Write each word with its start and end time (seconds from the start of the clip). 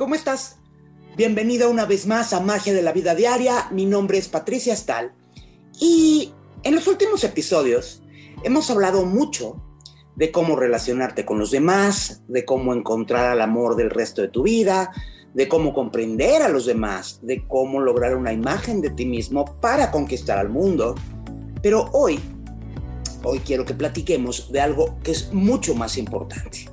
¿cómo 0.00 0.14
estás? 0.14 0.56
Bienvenida 1.14 1.68
una 1.68 1.84
vez 1.84 2.06
más 2.06 2.32
a 2.32 2.40
Magia 2.40 2.72
de 2.72 2.80
la 2.80 2.94
Vida 2.94 3.14
Diaria. 3.14 3.68
Mi 3.70 3.84
nombre 3.84 4.16
es 4.16 4.28
Patricia 4.28 4.74
Stahl 4.74 5.12
y 5.78 6.32
en 6.62 6.74
los 6.74 6.86
últimos 6.86 7.22
episodios 7.22 8.02
hemos 8.42 8.70
hablado 8.70 9.04
mucho 9.04 9.62
de 10.16 10.32
cómo 10.32 10.56
relacionarte 10.56 11.26
con 11.26 11.38
los 11.38 11.50
demás, 11.50 12.22
de 12.28 12.46
cómo 12.46 12.72
encontrar 12.72 13.34
el 13.34 13.42
amor 13.42 13.76
del 13.76 13.90
resto 13.90 14.22
de 14.22 14.28
tu 14.28 14.44
vida, 14.44 14.90
de 15.34 15.48
cómo 15.48 15.74
comprender 15.74 16.40
a 16.40 16.48
los 16.48 16.64
demás, 16.64 17.20
de 17.20 17.46
cómo 17.46 17.78
lograr 17.78 18.16
una 18.16 18.32
imagen 18.32 18.80
de 18.80 18.88
ti 18.88 19.04
mismo 19.04 19.44
para 19.60 19.90
conquistar 19.90 20.38
al 20.38 20.48
mundo. 20.48 20.94
Pero 21.60 21.90
hoy, 21.92 22.18
hoy 23.22 23.40
quiero 23.40 23.66
que 23.66 23.74
platiquemos 23.74 24.50
de 24.50 24.62
algo 24.62 24.98
que 25.02 25.10
es 25.10 25.30
mucho 25.34 25.74
más 25.74 25.98
importante 25.98 26.70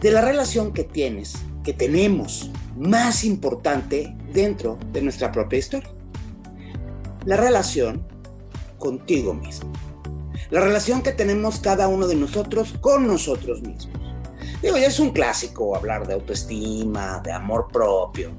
de 0.00 0.12
la 0.12 0.20
relación 0.20 0.72
que 0.72 0.84
tienes, 0.84 1.34
que 1.68 1.74
tenemos, 1.74 2.50
más 2.78 3.24
importante 3.24 4.16
dentro 4.32 4.78
de 4.90 5.02
nuestra 5.02 5.30
propia 5.30 5.58
historia. 5.58 5.90
La 7.26 7.36
relación 7.36 8.08
contigo 8.78 9.34
mismo. 9.34 9.70
La 10.48 10.62
relación 10.62 11.02
que 11.02 11.12
tenemos 11.12 11.60
cada 11.60 11.86
uno 11.88 12.06
de 12.06 12.14
nosotros 12.14 12.72
con 12.80 13.06
nosotros 13.06 13.60
mismos. 13.60 14.00
Digo, 14.62 14.78
ya 14.78 14.86
es 14.86 14.98
un 14.98 15.10
clásico 15.10 15.76
hablar 15.76 16.06
de 16.06 16.14
autoestima, 16.14 17.20
de 17.22 17.32
amor 17.32 17.68
propio, 17.70 18.30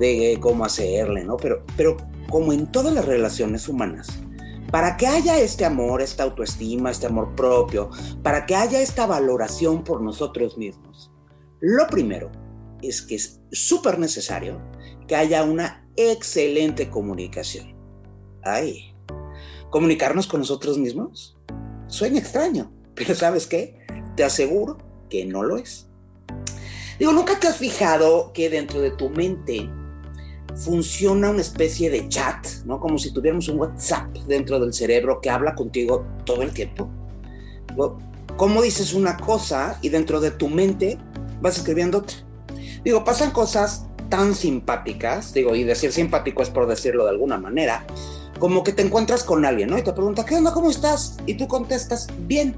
de 0.00 0.36
cómo 0.40 0.64
hacerle, 0.64 1.22
¿no? 1.22 1.36
Pero, 1.36 1.64
pero 1.76 1.96
como 2.30 2.52
en 2.52 2.66
todas 2.66 2.92
las 2.92 3.04
relaciones 3.04 3.68
humanas, 3.68 4.08
para 4.72 4.96
que 4.96 5.06
haya 5.06 5.38
este 5.38 5.64
amor, 5.64 6.02
esta 6.02 6.24
autoestima, 6.24 6.90
este 6.90 7.06
amor 7.06 7.32
propio, 7.36 7.90
para 8.24 8.44
que 8.44 8.56
haya 8.56 8.80
esta 8.80 9.06
valoración 9.06 9.84
por 9.84 10.00
nosotros 10.00 10.58
mismos, 10.58 11.12
lo 11.60 11.86
primero 11.86 12.41
es 12.82 13.02
que 13.02 13.14
es 13.14 13.40
súper 13.52 13.98
necesario 13.98 14.60
que 15.06 15.16
haya 15.16 15.44
una 15.44 15.88
excelente 15.96 16.90
comunicación. 16.90 17.74
Ay, 18.42 18.94
comunicarnos 19.70 20.26
con 20.26 20.40
nosotros 20.40 20.78
mismos 20.78 21.36
suena 21.86 22.18
extraño, 22.18 22.72
pero 22.94 23.14
¿sabes 23.14 23.46
qué? 23.46 23.78
Te 24.16 24.24
aseguro 24.24 24.78
que 25.08 25.24
no 25.24 25.42
lo 25.42 25.56
es. 25.56 25.88
Digo, 26.98 27.12
¿nunca 27.12 27.38
te 27.38 27.48
has 27.48 27.56
fijado 27.56 28.32
que 28.32 28.50
dentro 28.50 28.80
de 28.80 28.90
tu 28.90 29.08
mente 29.08 29.68
funciona 30.54 31.30
una 31.30 31.40
especie 31.40 31.90
de 31.90 32.08
chat, 32.08 32.46
¿no? 32.64 32.80
Como 32.80 32.98
si 32.98 33.12
tuviéramos 33.12 33.48
un 33.48 33.58
WhatsApp 33.58 34.14
dentro 34.26 34.60
del 34.60 34.72
cerebro 34.72 35.20
que 35.20 35.30
habla 35.30 35.54
contigo 35.54 36.06
todo 36.24 36.42
el 36.42 36.52
tiempo. 36.52 36.88
¿Cómo 38.36 38.62
dices 38.62 38.92
una 38.92 39.16
cosa 39.16 39.78
y 39.82 39.88
dentro 39.88 40.20
de 40.20 40.30
tu 40.30 40.48
mente 40.48 40.98
vas 41.40 41.56
escribiendo 41.58 41.98
otra? 41.98 42.16
Digo, 42.84 43.04
pasan 43.04 43.30
cosas 43.30 43.86
tan 44.08 44.34
simpáticas, 44.34 45.32
digo, 45.32 45.54
y 45.54 45.64
decir 45.64 45.92
simpático 45.92 46.42
es 46.42 46.50
por 46.50 46.66
decirlo 46.66 47.04
de 47.04 47.10
alguna 47.10 47.38
manera, 47.38 47.86
como 48.38 48.64
que 48.64 48.72
te 48.72 48.82
encuentras 48.82 49.24
con 49.24 49.44
alguien, 49.44 49.70
¿no? 49.70 49.78
Y 49.78 49.82
te 49.82 49.92
pregunta, 49.92 50.24
¿qué 50.24 50.34
onda? 50.34 50.52
¿Cómo 50.52 50.70
estás? 50.70 51.16
Y 51.26 51.34
tú 51.34 51.46
contestas, 51.48 52.08
bien. 52.26 52.54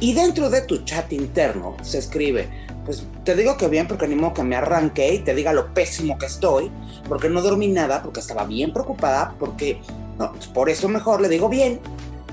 Y 0.00 0.14
dentro 0.14 0.50
de 0.50 0.62
tu 0.62 0.78
chat 0.78 1.12
interno 1.12 1.76
se 1.82 1.98
escribe, 1.98 2.48
pues 2.84 3.04
te 3.24 3.36
digo 3.36 3.56
que 3.56 3.68
bien 3.68 3.86
porque 3.86 4.06
animo 4.06 4.34
que 4.34 4.42
me 4.42 4.56
arranque 4.56 5.14
y 5.14 5.18
te 5.20 5.34
diga 5.34 5.52
lo 5.52 5.72
pésimo 5.72 6.18
que 6.18 6.26
estoy, 6.26 6.70
porque 7.08 7.28
no 7.28 7.42
dormí 7.42 7.68
nada, 7.68 8.02
porque 8.02 8.20
estaba 8.20 8.44
bien 8.44 8.72
preocupada, 8.72 9.36
porque 9.38 9.80
no, 10.18 10.32
pues 10.32 10.48
por 10.48 10.68
eso 10.68 10.88
mejor 10.88 11.20
le 11.20 11.28
digo 11.28 11.48
bien, 11.48 11.78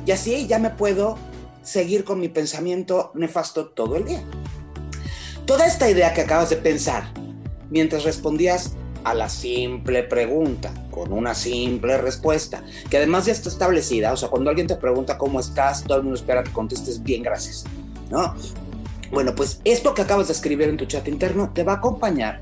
y 0.05 0.11
así 0.11 0.47
ya 0.47 0.57
me 0.57 0.71
puedo 0.71 1.17
seguir 1.61 2.03
con 2.03 2.19
mi 2.19 2.29
pensamiento 2.29 3.11
nefasto 3.13 3.67
todo 3.67 3.95
el 3.97 4.05
día. 4.05 4.23
Toda 5.49 5.65
esta 5.65 5.89
idea 5.89 6.13
que 6.13 6.21
acabas 6.21 6.51
de 6.51 6.57
pensar 6.57 7.11
mientras 7.71 8.03
respondías 8.03 8.73
a 9.03 9.15
la 9.15 9.29
simple 9.29 10.03
pregunta 10.03 10.71
con 10.91 11.11
una 11.11 11.33
simple 11.33 11.97
respuesta, 11.97 12.63
que 12.87 12.97
además 12.97 13.25
ya 13.25 13.31
está 13.31 13.49
establecida, 13.49 14.13
o 14.13 14.15
sea, 14.15 14.29
cuando 14.29 14.51
alguien 14.51 14.67
te 14.67 14.75
pregunta 14.75 15.17
cómo 15.17 15.39
estás, 15.39 15.83
todo 15.85 15.97
el 15.97 16.03
mundo 16.03 16.19
espera 16.19 16.43
que 16.43 16.51
contestes 16.51 17.01
bien, 17.01 17.23
gracias, 17.23 17.63
¿no? 18.11 18.35
Bueno, 19.09 19.33
pues 19.33 19.59
esto 19.63 19.95
que 19.95 20.03
acabas 20.03 20.27
de 20.27 20.33
escribir 20.33 20.69
en 20.69 20.77
tu 20.77 20.85
chat 20.85 21.07
interno 21.07 21.49
te 21.51 21.63
va 21.63 21.73
a 21.73 21.77
acompañar 21.77 22.41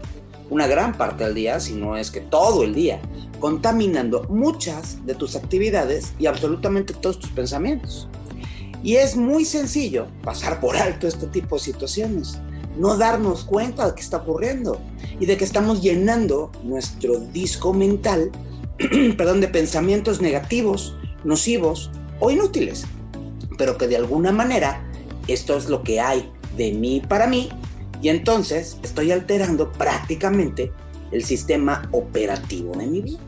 una 0.50 0.67
gran 0.67 0.97
parte 0.97 1.23
del 1.23 1.34
día, 1.34 1.62
si 1.62 1.75
no 1.75 1.96
es 1.96 2.12
que 2.12 2.19
todo 2.19 2.66
el 2.66 2.75
día, 2.75 3.00
contaminando 3.40 4.25
muchas 4.25 5.06
de 5.06 5.16
tus 5.16 5.38
actividades 5.38 6.13
y 6.19 6.25
absolutamente 6.25 6.94
todos 6.94 7.19
tus 7.19 7.29
pensamientos. 7.29 8.09
Y 8.84 8.97
es 8.97 9.16
muy 9.16 9.46
sencillo 9.46 10.07
pasar 10.23 10.59
por 10.59 10.75
alto 10.75 11.07
este 11.07 11.28
tipo 11.28 11.56
de 11.56 11.62
situaciones 11.62 12.38
no 12.78 12.98
darnos 12.98 13.44
cuenta 13.44 13.88
de 13.88 13.96
qué 13.96 14.02
está 14.02 14.18
ocurriendo 14.18 14.80
y 15.20 15.26
de 15.26 15.38
que 15.38 15.44
estamos 15.44 15.82
llenando 15.82 16.52
nuestro 16.64 17.20
disco 17.20 17.74
mental, 17.74 18.32
perdón, 19.18 19.42
de 19.42 19.48
pensamientos 19.48 20.22
negativos, 20.22 20.96
nocivos 21.24 21.92
o 22.20 22.32
inútiles, 22.32 22.86
pero 23.58 23.78
que 23.78 23.88
de 23.88 23.98
alguna 23.98 24.32
manera 24.32 24.84
esto 25.28 25.58
es 25.58 25.70
lo 25.70 25.84
que 25.84 26.00
hay 26.00 26.32
de 26.56 26.72
mí 26.72 27.02
para 27.08 27.28
mí 27.28 27.50
y 28.02 28.10
entonces 28.10 28.78
estoy 28.84 29.12
alterando 29.12 29.72
prácticamente 29.72 30.72
el 31.12 31.24
sistema 31.24 31.88
operativo 31.92 32.76
de 32.76 32.88
mi 32.88 33.02
vida. 33.02 33.20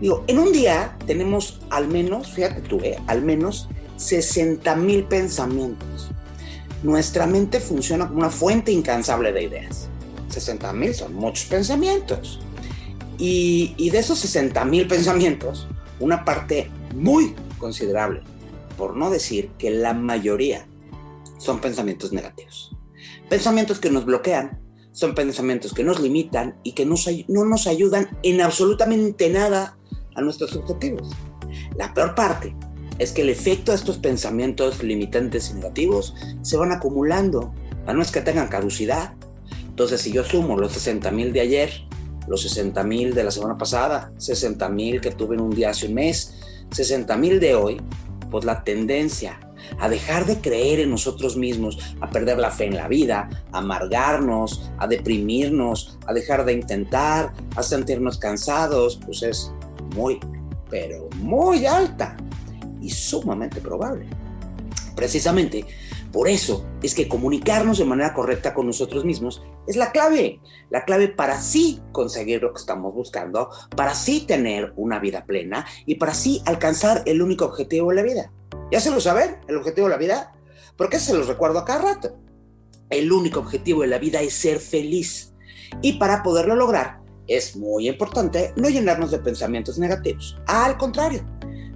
Digo, 0.00 0.24
en 0.26 0.38
un 0.38 0.52
día 0.52 0.96
tenemos 1.06 1.60
al 1.70 1.88
menos, 1.88 2.32
fíjate 2.32 2.62
tú, 2.62 2.78
eh, 2.82 2.98
al 3.06 3.22
menos 3.22 3.68
60 3.96 4.74
mil 4.76 5.04
pensamientos 5.04 6.10
nuestra 6.84 7.26
mente 7.26 7.60
funciona 7.60 8.06
como 8.06 8.20
una 8.20 8.30
fuente 8.30 8.70
incansable 8.70 9.32
de 9.32 9.44
ideas. 9.44 9.88
60 10.28 10.72
mil 10.74 10.94
son 10.94 11.14
muchos 11.14 11.46
pensamientos. 11.46 12.38
Y, 13.16 13.88
de 13.90 13.98
esos 13.98 14.18
60 14.18 14.62
mil 14.66 14.86
pensamientos, 14.86 15.66
una 15.98 16.24
parte 16.24 16.70
muy 16.94 17.34
considerable, 17.58 18.20
por 18.76 18.96
no 18.96 19.08
decir 19.08 19.50
que 19.56 19.70
la 19.70 19.94
mayoría, 19.94 20.66
son 21.38 21.60
pensamientos 21.60 22.12
negativos. 22.12 22.76
Pensamientos 23.30 23.78
que 23.78 23.90
nos 23.90 24.04
bloquean, 24.04 24.60
son 24.92 25.14
pensamientos 25.14 25.72
que 25.72 25.84
nos 25.84 26.00
limitan 26.00 26.58
y 26.64 26.72
que 26.72 26.84
no 26.84 27.44
nos 27.44 27.66
ayudan 27.66 28.18
en 28.22 28.40
absolutamente 28.42 29.30
nada 29.30 29.78
a 30.14 30.20
nuestros 30.20 30.54
objetivos. 30.54 31.10
La 31.76 31.94
peor 31.94 32.14
parte 32.14 32.54
es 32.98 33.12
que 33.12 33.22
el 33.22 33.30
efecto 33.30 33.72
de 33.72 33.76
estos 33.76 33.98
pensamientos 33.98 34.82
limitantes 34.82 35.50
y 35.50 35.54
negativos 35.54 36.14
se 36.42 36.56
van 36.56 36.72
acumulando. 36.72 37.52
No 37.86 38.00
es 38.00 38.10
que 38.10 38.20
tengan 38.20 38.48
caducidad. 38.48 39.14
Entonces, 39.68 40.00
si 40.00 40.12
yo 40.12 40.24
sumo 40.24 40.56
los 40.56 40.72
60 40.72 41.10
mil 41.10 41.32
de 41.32 41.40
ayer, 41.40 41.70
los 42.28 42.42
60 42.42 42.82
mil 42.84 43.14
de 43.14 43.24
la 43.24 43.30
semana 43.30 43.58
pasada, 43.58 44.12
60 44.18 44.68
mil 44.68 45.00
que 45.00 45.10
tuve 45.10 45.34
en 45.34 45.42
un 45.42 45.50
día 45.50 45.70
hace 45.70 45.88
un 45.88 45.94
mes, 45.94 46.34
60 46.70 47.16
mil 47.16 47.40
de 47.40 47.54
hoy, 47.54 47.80
pues 48.30 48.44
la 48.44 48.62
tendencia 48.64 49.40
a 49.80 49.88
dejar 49.88 50.26
de 50.26 50.40
creer 50.40 50.80
en 50.80 50.90
nosotros 50.90 51.36
mismos, 51.36 51.78
a 52.00 52.10
perder 52.10 52.38
la 52.38 52.50
fe 52.50 52.66
en 52.66 52.76
la 52.76 52.86
vida, 52.86 53.28
a 53.50 53.58
amargarnos, 53.58 54.70
a 54.78 54.86
deprimirnos, 54.86 55.98
a 56.06 56.12
dejar 56.12 56.44
de 56.44 56.52
intentar, 56.52 57.32
a 57.56 57.62
sentirnos 57.62 58.18
cansados, 58.18 59.00
pues 59.04 59.22
es 59.22 59.52
muy, 59.94 60.20
pero 60.70 61.08
muy 61.16 61.66
alta 61.66 62.16
y 62.84 62.90
sumamente 62.90 63.60
probable. 63.60 64.06
Precisamente 64.94 65.66
por 66.14 66.28
eso 66.28 66.64
es 66.80 66.94
que 66.94 67.08
comunicarnos 67.08 67.78
de 67.78 67.84
manera 67.84 68.14
correcta 68.14 68.54
con 68.54 68.68
nosotros 68.68 69.04
mismos 69.04 69.42
es 69.66 69.74
la 69.74 69.90
clave, 69.90 70.40
la 70.70 70.84
clave 70.84 71.08
para 71.08 71.40
sí 71.40 71.80
conseguir 71.90 72.40
lo 72.40 72.52
que 72.52 72.60
estamos 72.60 72.94
buscando, 72.94 73.50
para 73.74 73.96
sí 73.96 74.20
tener 74.20 74.72
una 74.76 75.00
vida 75.00 75.24
plena 75.24 75.66
y 75.86 75.96
para 75.96 76.14
sí 76.14 76.40
alcanzar 76.46 77.02
el 77.06 77.20
único 77.20 77.46
objetivo 77.46 77.90
de 77.90 77.96
la 77.96 78.02
vida. 78.02 78.32
¿Ya 78.70 78.78
se 78.78 78.92
lo 78.92 79.00
saben? 79.00 79.38
¿El 79.48 79.56
objetivo 79.56 79.88
de 79.88 79.94
la 79.94 79.98
vida? 79.98 80.32
Porque 80.76 81.00
se 81.00 81.14
los 81.14 81.26
recuerdo 81.26 81.58
a 81.58 81.64
cada 81.64 81.94
rato. 81.94 82.16
El 82.90 83.10
único 83.10 83.40
objetivo 83.40 83.82
de 83.82 83.88
la 83.88 83.98
vida 83.98 84.20
es 84.20 84.34
ser 84.34 84.60
feliz. 84.60 85.34
Y 85.82 85.94
para 85.94 86.22
poderlo 86.22 86.54
lograr, 86.54 87.00
es 87.26 87.56
muy 87.56 87.88
importante 87.88 88.52
no 88.54 88.68
llenarnos 88.68 89.10
de 89.10 89.18
pensamientos 89.18 89.78
negativos. 89.78 90.38
Al 90.46 90.76
contrario, 90.76 91.26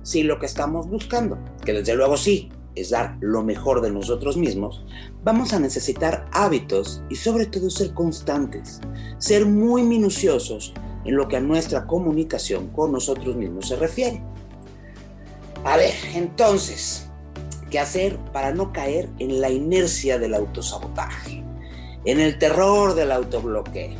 si 0.08 0.22
lo 0.22 0.38
que 0.38 0.46
estamos 0.46 0.88
buscando, 0.88 1.36
que 1.66 1.74
desde 1.74 1.94
luego 1.94 2.16
sí, 2.16 2.48
es 2.74 2.88
dar 2.88 3.18
lo 3.20 3.42
mejor 3.42 3.82
de 3.82 3.90
nosotros 3.90 4.38
mismos, 4.38 4.82
vamos 5.22 5.52
a 5.52 5.60
necesitar 5.60 6.26
hábitos 6.32 7.02
y 7.10 7.16
sobre 7.16 7.44
todo 7.44 7.68
ser 7.68 7.92
constantes, 7.92 8.80
ser 9.18 9.44
muy 9.44 9.82
minuciosos 9.82 10.72
en 11.04 11.14
lo 11.14 11.28
que 11.28 11.36
a 11.36 11.40
nuestra 11.40 11.86
comunicación 11.86 12.68
con 12.68 12.90
nosotros 12.90 13.36
mismos 13.36 13.68
se 13.68 13.76
refiere. 13.76 14.22
A 15.64 15.76
ver, 15.76 15.92
entonces, 16.14 17.10
¿qué 17.70 17.78
hacer 17.78 18.18
para 18.32 18.54
no 18.54 18.72
caer 18.72 19.10
en 19.18 19.42
la 19.42 19.50
inercia 19.50 20.18
del 20.18 20.32
autosabotaje, 20.32 21.44
en 22.06 22.18
el 22.18 22.38
terror 22.38 22.94
del 22.94 23.12
autobloqueo? 23.12 23.98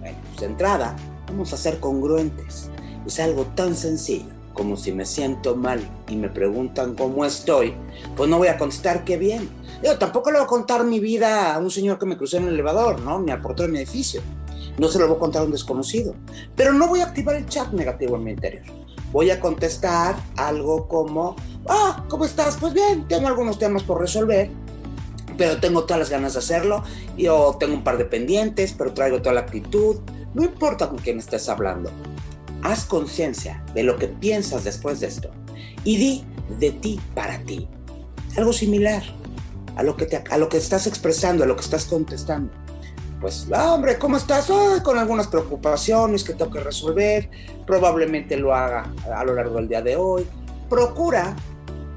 Bueno, 0.00 0.18
pues 0.26 0.40
de 0.40 0.46
entrada, 0.46 0.96
vamos 1.28 1.52
a 1.52 1.56
ser 1.56 1.78
congruentes. 1.78 2.68
Es 3.06 3.20
algo 3.20 3.44
tan 3.54 3.76
sencillo 3.76 4.39
como 4.60 4.76
si 4.76 4.92
me 4.92 5.06
siento 5.06 5.56
mal 5.56 5.80
y 6.06 6.16
me 6.16 6.28
preguntan 6.28 6.94
cómo 6.94 7.24
estoy, 7.24 7.72
pues 8.14 8.28
no 8.28 8.36
voy 8.36 8.48
a 8.48 8.58
contestar 8.58 9.04
qué 9.04 9.16
bien. 9.16 9.48
Yo 9.82 9.96
tampoco 9.96 10.30
le 10.30 10.36
voy 10.36 10.44
a 10.44 10.48
contar 10.48 10.84
mi 10.84 11.00
vida 11.00 11.54
a 11.54 11.58
un 11.58 11.70
señor 11.70 11.98
que 11.98 12.04
me 12.04 12.18
crucé 12.18 12.36
en 12.36 12.44
el 12.44 12.52
elevador, 12.52 13.00
¿no? 13.00 13.24
Al 13.32 13.40
portero 13.40 13.68
de 13.68 13.72
mi 13.72 13.78
edificio. 13.78 14.20
No 14.76 14.88
se 14.88 14.98
lo 14.98 15.08
voy 15.08 15.16
a 15.16 15.18
contar 15.18 15.40
a 15.40 15.44
un 15.46 15.52
desconocido. 15.52 16.14
Pero 16.56 16.74
no 16.74 16.88
voy 16.88 17.00
a 17.00 17.04
activar 17.04 17.36
el 17.36 17.46
chat 17.46 17.72
negativo 17.72 18.16
en 18.16 18.24
mi 18.24 18.32
interior. 18.32 18.64
Voy 19.12 19.30
a 19.30 19.40
contestar 19.40 20.14
algo 20.36 20.86
como, 20.88 21.36
ah, 21.66 22.04
¿cómo 22.10 22.26
estás? 22.26 22.58
Pues 22.60 22.74
bien, 22.74 23.08
tengo 23.08 23.28
algunos 23.28 23.58
temas 23.58 23.82
por 23.82 23.98
resolver, 23.98 24.50
pero 25.38 25.58
tengo 25.58 25.84
todas 25.84 26.00
las 26.00 26.10
ganas 26.10 26.34
de 26.34 26.40
hacerlo. 26.40 26.84
Yo 27.16 27.56
tengo 27.58 27.72
un 27.72 27.82
par 27.82 27.96
de 27.96 28.04
pendientes, 28.04 28.74
pero 28.76 28.92
traigo 28.92 29.22
toda 29.22 29.36
la 29.36 29.40
actitud. 29.40 29.96
No 30.34 30.44
importa 30.44 30.90
con 30.90 30.98
quién 30.98 31.18
estés 31.18 31.48
hablando. 31.48 31.90
Haz 32.62 32.84
conciencia 32.84 33.64
de 33.74 33.82
lo 33.82 33.96
que 33.96 34.08
piensas 34.08 34.64
después 34.64 35.00
de 35.00 35.06
esto 35.06 35.30
y 35.84 35.96
di 35.96 36.24
de 36.58 36.72
ti 36.72 37.00
para 37.14 37.38
ti. 37.40 37.68
Algo 38.36 38.52
similar 38.52 39.02
a 39.76 39.82
lo 39.82 39.96
que, 39.96 40.22
a 40.30 40.38
lo 40.38 40.48
que 40.48 40.58
estás 40.58 40.86
expresando, 40.86 41.44
a 41.44 41.46
lo 41.46 41.56
que 41.56 41.62
estás 41.62 41.86
contestando. 41.86 42.52
Pues, 43.20 43.46
hombre, 43.52 43.98
¿cómo 43.98 44.16
estás? 44.16 44.50
con 44.82 44.98
algunas 44.98 45.28
preocupaciones 45.28 46.24
que 46.24 46.32
tengo 46.32 46.50
que 46.50 46.60
resolver. 46.60 47.30
Probablemente 47.66 48.36
lo 48.36 48.54
haga 48.54 48.90
a 49.14 49.24
lo 49.24 49.34
largo 49.34 49.56
del 49.56 49.68
día 49.68 49.82
de 49.82 49.96
hoy. 49.96 50.26
Procura 50.68 51.36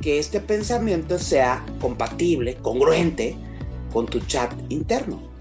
que 0.02 0.20
este 0.20 0.42
pensamiento 0.42 1.18
sea 1.18 1.66
compatible, 1.80 2.56
congruente 2.56 3.38
con 3.94 4.06
tu 4.06 4.20
chat 4.22 4.52
interno. 4.68 5.33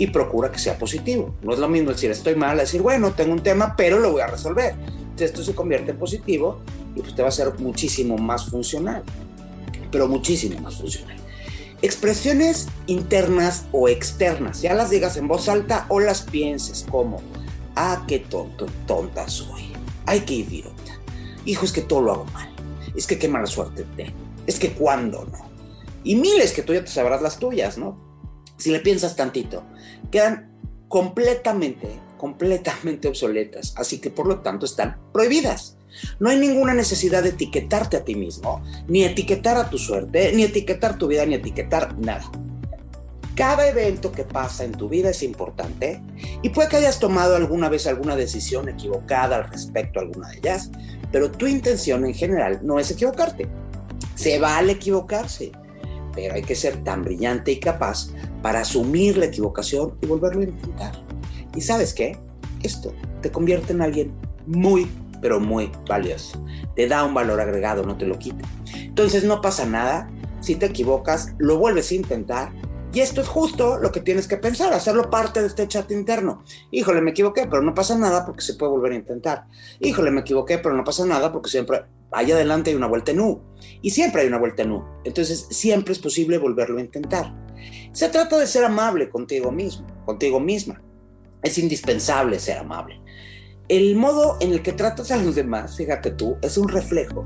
Y 0.00 0.06
procura 0.08 0.50
que 0.50 0.58
sea 0.58 0.78
positivo. 0.78 1.34
No 1.42 1.52
es 1.52 1.58
lo 1.58 1.68
mismo 1.68 1.90
decir 1.90 2.10
estoy 2.10 2.34
mal, 2.34 2.56
decir, 2.56 2.80
bueno, 2.80 3.12
tengo 3.12 3.32
un 3.32 3.42
tema, 3.42 3.76
pero 3.76 4.00
lo 4.00 4.12
voy 4.12 4.22
a 4.22 4.26
resolver. 4.26 4.72
Entonces 4.72 5.30
esto 5.30 5.44
se 5.44 5.54
convierte 5.54 5.90
en 5.90 5.98
positivo 5.98 6.60
y 6.96 7.00
pues 7.02 7.14
te 7.14 7.22
va 7.22 7.28
a 7.28 7.32
ser 7.32 7.52
muchísimo 7.58 8.16
más 8.16 8.46
funcional. 8.46 9.02
Pero 9.92 10.08
muchísimo 10.08 10.58
más 10.60 10.76
funcional. 10.76 11.20
Expresiones 11.82 12.68
internas 12.86 13.64
o 13.72 13.88
externas, 13.88 14.60
ya 14.60 14.74
las 14.74 14.90
digas 14.90 15.16
en 15.16 15.28
voz 15.28 15.48
alta 15.48 15.86
o 15.88 15.98
las 15.98 16.22
pienses 16.22 16.86
como, 16.90 17.22
ah, 17.74 18.04
qué 18.06 18.18
tonto, 18.18 18.66
tonta 18.86 19.26
soy, 19.28 19.72
ay, 20.04 20.20
qué 20.20 20.34
idiota, 20.34 21.00
hijo, 21.46 21.64
es 21.64 21.72
que 21.72 21.80
todo 21.80 22.02
lo 22.02 22.12
hago 22.12 22.24
mal, 22.34 22.50
es 22.94 23.06
que 23.06 23.18
qué 23.18 23.28
mala 23.28 23.46
suerte 23.46 23.86
tengo, 23.96 24.12
es 24.46 24.58
que 24.58 24.72
cuando 24.72 25.24
no. 25.24 25.50
Y 26.04 26.16
miles 26.16 26.52
que 26.52 26.62
tú 26.62 26.74
ya 26.74 26.84
te 26.84 26.90
sabrás 26.90 27.22
las 27.22 27.38
tuyas, 27.38 27.78
¿no? 27.78 27.96
Si 28.60 28.70
le 28.70 28.80
piensas 28.80 29.16
tantito, 29.16 29.64
quedan 30.10 30.50
completamente, 30.88 31.88
completamente 32.18 33.08
obsoletas, 33.08 33.74
así 33.76 33.98
que 33.98 34.10
por 34.10 34.26
lo 34.26 34.40
tanto 34.40 34.66
están 34.66 34.98
prohibidas. 35.12 35.76
No 36.18 36.28
hay 36.28 36.38
ninguna 36.38 36.74
necesidad 36.74 37.22
de 37.22 37.30
etiquetarte 37.30 37.96
a 37.96 38.04
ti 38.04 38.14
mismo, 38.14 38.62
ni 38.86 39.04
etiquetar 39.04 39.56
a 39.56 39.70
tu 39.70 39.78
suerte, 39.78 40.32
ni 40.34 40.44
etiquetar 40.44 40.98
tu 40.98 41.08
vida, 41.08 41.24
ni 41.26 41.34
etiquetar 41.34 41.98
nada. 41.98 42.30
Cada 43.34 43.66
evento 43.66 44.12
que 44.12 44.24
pasa 44.24 44.64
en 44.64 44.72
tu 44.72 44.88
vida 44.88 45.08
es 45.10 45.22
importante 45.22 46.02
y 46.42 46.50
puede 46.50 46.68
que 46.68 46.76
hayas 46.76 46.98
tomado 46.98 47.36
alguna 47.36 47.70
vez 47.70 47.86
alguna 47.86 48.14
decisión 48.14 48.68
equivocada 48.68 49.36
al 49.36 49.50
respecto 49.50 49.98
a 49.98 50.02
alguna 50.02 50.28
de 50.28 50.38
ellas, 50.38 50.70
pero 51.10 51.30
tu 51.30 51.46
intención 51.46 52.04
en 52.04 52.12
general 52.12 52.60
no 52.62 52.78
es 52.78 52.90
equivocarte. 52.90 53.48
Se 54.14 54.38
vale 54.38 54.72
equivocarse, 54.72 55.52
pero 56.14 56.34
hay 56.34 56.42
que 56.42 56.54
ser 56.54 56.82
tan 56.84 57.02
brillante 57.04 57.52
y 57.52 57.60
capaz 57.60 58.10
para 58.42 58.60
asumir 58.60 59.16
la 59.18 59.26
equivocación 59.26 59.94
y 60.00 60.06
volverlo 60.06 60.40
a 60.40 60.44
intentar. 60.44 60.92
¿Y 61.54 61.60
sabes 61.60 61.94
qué? 61.94 62.18
Esto 62.62 62.92
te 63.22 63.30
convierte 63.30 63.72
en 63.72 63.82
alguien 63.82 64.12
muy 64.46 64.88
pero 65.20 65.40
muy 65.40 65.70
valioso. 65.86 66.42
Te 66.74 66.88
da 66.88 67.04
un 67.04 67.14
valor 67.14 67.40
agregado, 67.40 67.84
no 67.84 67.96
te 67.96 68.06
lo 68.06 68.18
quita. 68.18 68.46
Entonces 68.74 69.24
no 69.24 69.40
pasa 69.40 69.66
nada. 69.66 70.10
Si 70.40 70.56
te 70.56 70.66
equivocas, 70.66 71.34
lo 71.38 71.58
vuelves 71.58 71.90
a 71.90 71.94
intentar. 71.94 72.52
Y 72.92 73.00
esto 73.00 73.20
es 73.20 73.28
justo 73.28 73.78
lo 73.78 73.92
que 73.92 74.00
tienes 74.00 74.26
que 74.26 74.36
pensar, 74.36 74.72
hacerlo 74.72 75.10
parte 75.10 75.40
de 75.40 75.46
este 75.46 75.68
chat 75.68 75.90
interno. 75.92 76.42
Híjole, 76.72 77.00
me 77.00 77.12
equivoqué, 77.12 77.46
pero 77.46 77.62
no 77.62 77.72
pasa 77.72 77.96
nada 77.96 78.26
porque 78.26 78.40
se 78.40 78.54
puede 78.54 78.72
volver 78.72 78.92
a 78.92 78.96
intentar. 78.96 79.46
Híjole, 79.78 80.10
me 80.10 80.22
equivoqué, 80.22 80.58
pero 80.58 80.74
no 80.74 80.82
pasa 80.82 81.06
nada 81.06 81.30
porque 81.30 81.50
siempre 81.50 81.84
allá 82.12 82.34
adelante 82.34 82.70
hay 82.70 82.76
una 82.76 82.86
vuelta 82.86 83.12
en 83.12 83.20
U. 83.20 83.42
Y 83.82 83.90
siempre 83.90 84.22
hay 84.22 84.28
una 84.28 84.38
vuelta 84.38 84.62
en 84.62 84.72
U. 84.72 84.84
Entonces 85.04 85.46
siempre 85.50 85.92
es 85.92 85.98
posible 85.98 86.38
volverlo 86.38 86.78
a 86.78 86.82
intentar. 86.82 87.34
Se 87.92 88.08
trata 88.08 88.38
de 88.38 88.46
ser 88.46 88.64
amable 88.64 89.10
contigo 89.10 89.52
mismo, 89.52 89.86
contigo 90.04 90.40
misma. 90.40 90.82
Es 91.42 91.58
indispensable 91.58 92.38
ser 92.38 92.58
amable 92.58 93.00
el 93.70 93.94
modo 93.94 94.36
en 94.40 94.50
el 94.50 94.62
que 94.62 94.72
tratas 94.72 95.12
a 95.12 95.16
los 95.16 95.36
demás, 95.36 95.76
fíjate 95.76 96.10
tú, 96.10 96.36
es 96.42 96.58
un 96.58 96.68
reflejo 96.68 97.24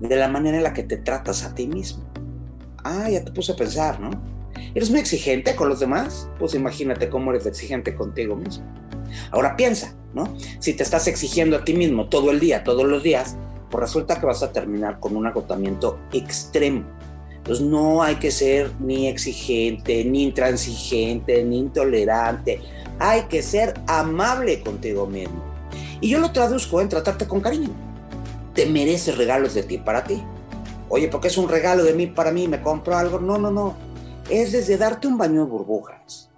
de 0.00 0.16
la 0.16 0.26
manera 0.26 0.56
en 0.56 0.62
la 0.62 0.72
que 0.72 0.84
te 0.84 0.96
tratas 0.96 1.44
a 1.44 1.54
ti 1.54 1.66
mismo. 1.66 2.10
Ah, 2.82 3.10
ya 3.10 3.22
te 3.22 3.30
puse 3.30 3.52
a 3.52 3.56
pensar, 3.56 4.00
¿no? 4.00 4.10
¿Eres 4.74 4.88
muy 4.88 5.00
exigente 5.00 5.54
con 5.54 5.68
los 5.68 5.80
demás? 5.80 6.30
Pues 6.38 6.54
imagínate 6.54 7.10
cómo 7.10 7.30
eres 7.30 7.44
exigente 7.44 7.94
contigo 7.94 8.36
mismo. 8.36 8.64
Ahora 9.32 9.54
piensa, 9.54 9.94
¿no? 10.14 10.34
Si 10.60 10.72
te 10.72 10.82
estás 10.82 11.08
exigiendo 11.08 11.58
a 11.58 11.64
ti 11.64 11.74
mismo 11.74 12.08
todo 12.08 12.30
el 12.30 12.40
día, 12.40 12.64
todos 12.64 12.84
los 12.84 13.02
días, 13.02 13.36
pues 13.72 13.80
resulta 13.80 14.20
que 14.20 14.26
vas 14.26 14.42
a 14.42 14.52
terminar 14.52 15.00
con 15.00 15.16
un 15.16 15.26
agotamiento 15.26 15.98
extremo. 16.12 16.84
Entonces 17.30 17.64
no 17.64 18.02
hay 18.02 18.16
que 18.16 18.30
ser 18.30 18.70
ni 18.78 19.08
exigente, 19.08 20.04
ni 20.04 20.24
intransigente, 20.24 21.42
ni 21.42 21.58
intolerante. 21.58 22.60
Hay 22.98 23.22
que 23.22 23.42
ser 23.42 23.72
amable 23.86 24.60
contigo 24.60 25.06
mismo. 25.06 25.42
Y 26.02 26.10
yo 26.10 26.18
lo 26.18 26.32
traduzco 26.32 26.82
en 26.82 26.90
tratarte 26.90 27.26
con 27.26 27.40
cariño. 27.40 27.70
Te 28.54 28.66
mereces 28.66 29.16
regalos 29.16 29.54
de 29.54 29.62
ti 29.62 29.78
para 29.78 30.04
ti. 30.04 30.22
Oye, 30.90 31.08
porque 31.08 31.28
es 31.28 31.38
un 31.38 31.48
regalo 31.48 31.82
de 31.82 31.94
mí 31.94 32.06
para 32.06 32.30
mí, 32.30 32.46
me 32.48 32.60
compro 32.60 32.94
algo. 32.94 33.20
No, 33.20 33.38
no, 33.38 33.50
no. 33.50 33.74
Es 34.28 34.52
desde 34.52 34.76
darte 34.76 35.08
un 35.08 35.16
baño 35.16 35.46
de 35.46 35.50
burbujas. 35.50 36.30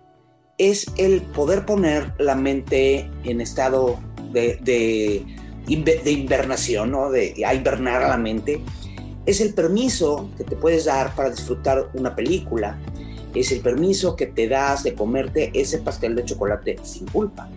Es 0.56 0.86
el 0.96 1.22
poder 1.22 1.66
poner 1.66 2.14
la 2.18 2.36
mente 2.36 3.10
en 3.24 3.40
estado 3.40 3.98
de, 4.32 4.56
de, 4.62 5.26
de 5.66 6.10
invernación, 6.10 6.90
¿no? 6.90 7.10
De 7.10 7.42
a 7.46 7.54
invernar 7.54 8.02
a 8.02 8.08
la 8.08 8.18
mente. 8.18 8.60
Es 9.26 9.40
el 9.40 9.54
permiso 9.54 10.30
que 10.36 10.44
te 10.44 10.56
puedes 10.56 10.84
dar 10.84 11.14
para 11.14 11.30
disfrutar 11.30 11.90
una 11.94 12.14
película. 12.14 12.78
Es 13.34 13.50
el 13.52 13.60
permiso 13.60 14.14
que 14.14 14.26
te 14.26 14.48
das 14.48 14.84
de 14.84 14.94
comerte 14.94 15.50
ese 15.54 15.78
pastel 15.78 16.14
de 16.14 16.24
chocolate 16.24 16.76
sin 16.82 17.06
culpa 17.06 17.48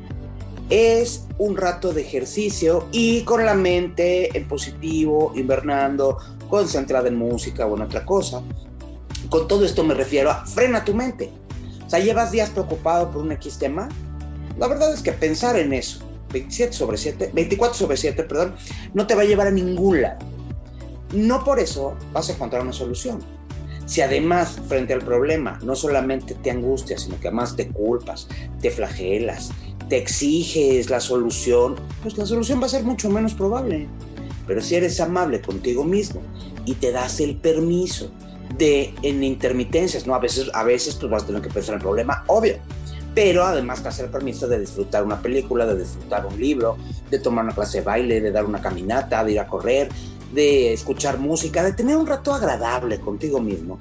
es 0.69 1.25
un 1.37 1.55
rato 1.55 1.93
de 1.93 2.01
ejercicio 2.01 2.87
y 2.91 3.21
con 3.21 3.45
la 3.45 3.53
mente 3.53 4.37
en 4.37 4.47
positivo, 4.47 5.31
invernando, 5.35 6.17
concentrada 6.49 7.07
en 7.07 7.15
música 7.15 7.65
o 7.65 7.75
en 7.75 7.83
otra 7.83 8.05
cosa. 8.05 8.41
Con 9.29 9.47
todo 9.47 9.65
esto 9.65 9.83
me 9.83 9.93
refiero 9.93 10.29
a 10.29 10.45
frena 10.45 10.83
tu 10.83 10.93
mente. 10.93 11.31
O 11.85 11.89
sea, 11.89 11.99
llevas 11.99 12.31
días 12.31 12.49
preocupado 12.49 13.11
por 13.11 13.21
un 13.21 13.31
X 13.33 13.57
tema. 13.57 13.87
La 14.57 14.67
verdad 14.67 14.93
es 14.93 15.01
que 15.01 15.13
pensar 15.13 15.57
en 15.57 15.73
eso, 15.73 15.99
27 16.31 16.73
sobre 16.73 16.97
7, 16.97 17.31
24 17.33 17.77
sobre 17.77 17.97
7, 17.97 18.23
perdón, 18.23 18.55
no 18.93 19.07
te 19.07 19.15
va 19.15 19.21
a 19.21 19.25
llevar 19.25 19.47
a 19.47 19.51
ningún 19.51 20.01
lado. 20.01 20.19
No 21.13 21.43
por 21.43 21.59
eso 21.59 21.95
vas 22.11 22.29
a 22.29 22.33
encontrar 22.33 22.61
una 22.61 22.73
solución. 22.73 23.19
Si 23.85 24.01
además 24.01 24.57
frente 24.67 24.93
al 24.93 25.01
problema 25.01 25.59
no 25.63 25.75
solamente 25.75 26.35
te 26.35 26.51
angustias, 26.51 27.03
sino 27.03 27.19
que 27.19 27.29
además 27.29 27.55
te 27.55 27.69
culpas, 27.69 28.27
te 28.61 28.69
flagelas, 28.69 29.51
te 29.87 29.97
exiges 29.97 30.89
la 30.89 30.99
solución, 30.99 31.75
pues 32.03 32.17
la 32.17 32.25
solución 32.25 32.61
va 32.61 32.65
a 32.65 32.69
ser 32.69 32.83
mucho 32.83 33.09
menos 33.09 33.33
probable. 33.33 33.87
Pero 34.45 34.61
si 34.61 34.75
eres 34.75 34.99
amable 34.99 35.41
contigo 35.41 35.83
mismo 35.83 36.21
y 36.65 36.73
te 36.73 36.91
das 36.91 37.21
el 37.21 37.37
permiso 37.37 38.11
de 38.57 38.93
en 39.03 39.23
intermitencias, 39.23 40.07
¿no? 40.07 40.15
A 40.15 40.19
veces, 40.19 40.49
a 40.53 40.63
veces 40.63 40.95
pues 40.95 41.11
vas 41.11 41.23
a 41.23 41.27
tener 41.27 41.41
que 41.41 41.49
pensar 41.49 41.75
en 41.75 41.79
el 41.79 41.83
problema, 41.83 42.23
obvio. 42.27 42.57
Pero 43.17 43.43
además 43.43 43.79
te 43.79 43.85
das 43.85 43.99
el 44.01 44.11
permiso 44.11 44.47
de 44.47 44.59
disfrutar 44.59 45.03
una 45.03 45.19
película, 45.19 45.65
de 45.65 45.79
disfrutar 45.79 46.27
un 46.27 46.39
libro, 46.39 46.77
de 47.09 47.17
tomar 47.17 47.45
una 47.45 47.55
clase 47.55 47.79
de 47.79 47.83
baile, 47.83 48.21
de 48.21 48.31
dar 48.31 48.45
una 48.45 48.61
caminata, 48.61 49.23
de 49.23 49.31
ir 49.31 49.39
a 49.39 49.47
correr, 49.47 49.89
de 50.35 50.71
escuchar 50.71 51.17
música, 51.17 51.63
de 51.63 51.73
tener 51.73 51.97
un 51.97 52.05
rato 52.05 52.31
agradable 52.31 52.99
contigo 52.99 53.39
mismo. 53.39 53.79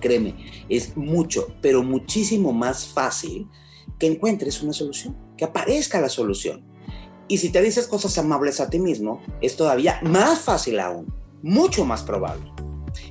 Créeme, 0.00 0.64
es 0.70 0.96
mucho, 0.96 1.48
pero 1.60 1.82
muchísimo 1.82 2.54
más 2.54 2.86
fácil 2.86 3.50
que 3.98 4.06
encuentres 4.06 4.62
una 4.62 4.72
solución, 4.72 5.14
que 5.36 5.44
aparezca 5.44 6.00
la 6.00 6.08
solución. 6.08 6.64
Y 7.28 7.36
si 7.36 7.50
te 7.50 7.60
dices 7.60 7.86
cosas 7.86 8.16
amables 8.16 8.60
a 8.60 8.70
ti 8.70 8.78
mismo, 8.78 9.20
es 9.42 9.56
todavía 9.56 10.00
más 10.04 10.38
fácil 10.38 10.80
aún, 10.80 11.12
mucho 11.42 11.84
más 11.84 12.02
probable. 12.02 12.50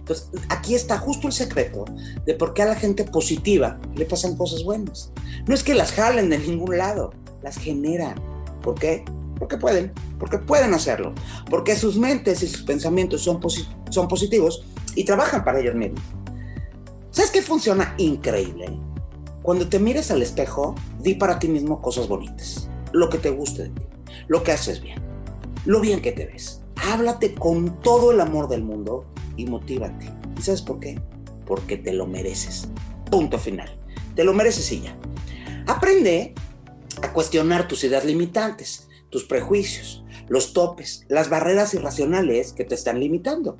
Entonces, 0.03 0.27
aquí 0.50 0.75
está 0.75 0.98
justo 0.98 1.27
el 1.27 1.33
secreto 1.33 1.86
de 2.25 2.33
por 2.33 2.53
qué 2.53 2.63
a 2.63 2.65
la 2.65 2.75
gente 2.75 3.05
positiva 3.05 3.79
le 3.95 4.03
pasan 4.03 4.36
cosas 4.36 4.65
buenas. 4.65 5.13
No 5.48 5.55
es 5.55 5.63
que 5.63 5.74
las 5.74 5.93
jalen 5.93 6.29
de 6.29 6.39
ningún 6.39 6.77
lado, 6.77 7.13
las 7.41 7.57
generan. 7.57 8.15
¿Por 8.62 8.75
qué? 8.75 9.05
Porque 9.39 9.55
pueden, 9.55 9.93
porque 10.19 10.39
pueden 10.39 10.74
hacerlo, 10.74 11.13
porque 11.50 11.77
sus 11.77 11.95
mentes 11.95 12.43
y 12.43 12.50
sus 12.50 12.63
pensamientos 12.63 13.22
son, 13.22 13.39
positivos 13.39 14.65
y 14.93 15.05
trabajan 15.05 15.45
para 15.45 15.62
ellos 15.62 15.75
mismos. 15.75 16.01
¿Sabes 17.12 17.31
qué 17.31 17.41
funciona 17.41 17.95
increíble? 17.98 18.77
Cuando 19.41 19.69
te 19.69 19.79
mires 19.79 20.12
al 20.12 20.22
espejo, 20.22 20.75
di 21.00 21.15
para 21.15 21.39
ti 21.39 21.48
mismo 21.48 21.81
cosas 21.81 22.10
bonitas, 22.10 22.67
lo 22.91 23.10
que 23.10 23.19
te 23.19 23.29
guste 23.29 23.63
de 23.63 23.69
ti, 23.69 23.86
lo 24.27 24.43
que 24.43 24.51
haces 24.51 24.81
bien, 24.81 25.01
lo 25.63 25.79
bien 25.79 26.01
que 26.01 26.12
te 26.12 26.25
ves. 26.25 26.62
Háblate 26.91 27.36
con 27.36 27.79
todo 27.79 28.12
el 28.12 28.19
amor 28.19 28.50
del 28.50 28.63
mundo 28.63 29.05
y 29.37 29.45
motívate. 29.45 30.09
¿Y 30.37 30.41
sabes 30.41 30.61
por 30.61 30.79
qué? 30.79 30.99
porque 31.45 31.77
te 31.77 31.93
lo 31.93 32.07
mereces. 32.07 32.67
Punto 33.09 33.37
final. 33.37 33.69
Te 34.15 34.23
lo 34.23 34.33
mereces 34.33 34.71
y 34.71 34.81
ya. 34.81 34.97
Aprende 35.67 36.33
a 37.01 37.13
cuestionar 37.13 37.67
tus 37.67 37.83
ideas 37.83 38.05
limitantes, 38.05 38.87
tus 39.09 39.25
prejuicios, 39.25 40.03
los 40.27 40.53
topes, 40.53 41.05
las 41.09 41.29
barreras 41.29 41.73
irracionales 41.73 42.53
que 42.53 42.63
te 42.63 42.75
están 42.75 42.99
limitando. 42.99 43.57